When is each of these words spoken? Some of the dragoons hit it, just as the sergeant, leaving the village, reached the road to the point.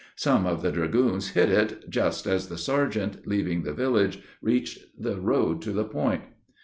Some 0.15 0.47
of 0.47 0.63
the 0.63 0.71
dragoons 0.71 1.29
hit 1.33 1.51
it, 1.51 1.87
just 1.87 2.25
as 2.25 2.47
the 2.49 2.57
sergeant, 2.57 3.27
leaving 3.27 3.61
the 3.61 3.71
village, 3.71 4.19
reached 4.41 4.79
the 4.99 5.17
road 5.19 5.61
to 5.61 5.71
the 5.71 5.85
point. 5.85 6.23